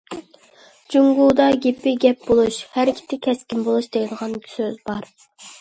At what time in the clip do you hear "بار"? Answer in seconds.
4.91-5.15